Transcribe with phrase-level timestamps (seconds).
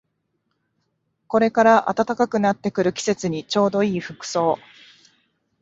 [1.27, 4.57] これから暖かくなってくる季節にちょうどいい服装